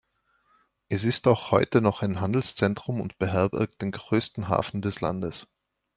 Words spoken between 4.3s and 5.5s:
Hafen des Landes.